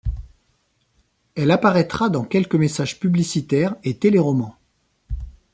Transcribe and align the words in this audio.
Elle 1.35 1.51
apparaîtra 1.51 2.09
dans 2.09 2.23
quelques 2.23 2.55
messages 2.55 2.99
publicitaires 2.99 3.75
et 3.83 3.99
téléromans. 3.99 4.57